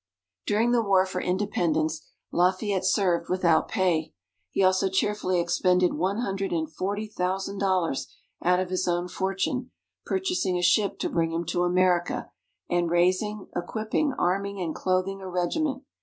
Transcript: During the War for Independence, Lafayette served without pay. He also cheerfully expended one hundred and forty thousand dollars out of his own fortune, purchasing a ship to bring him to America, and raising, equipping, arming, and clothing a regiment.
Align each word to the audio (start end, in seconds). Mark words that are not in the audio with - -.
During 0.47 0.71
the 0.71 0.81
War 0.81 1.05
for 1.05 1.21
Independence, 1.21 2.07
Lafayette 2.31 2.85
served 2.85 3.29
without 3.29 3.67
pay. 3.67 4.15
He 4.49 4.63
also 4.63 4.89
cheerfully 4.89 5.39
expended 5.39 5.93
one 5.93 6.21
hundred 6.21 6.51
and 6.51 6.67
forty 6.73 7.05
thousand 7.05 7.59
dollars 7.59 8.07
out 8.41 8.59
of 8.59 8.71
his 8.71 8.87
own 8.87 9.07
fortune, 9.07 9.69
purchasing 10.07 10.57
a 10.57 10.63
ship 10.63 10.97
to 11.01 11.09
bring 11.11 11.31
him 11.31 11.45
to 11.45 11.65
America, 11.65 12.31
and 12.67 12.89
raising, 12.89 13.45
equipping, 13.55 14.13
arming, 14.17 14.59
and 14.59 14.73
clothing 14.73 15.21
a 15.21 15.29
regiment. 15.29 15.83